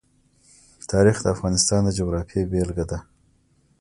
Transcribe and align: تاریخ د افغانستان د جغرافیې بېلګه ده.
تاریخ 0.91 1.17
د 1.23 1.27
افغانستان 1.35 1.81
د 1.85 1.89
جغرافیې 1.97 2.41
بېلګه 2.51 2.85
ده. 2.91 2.97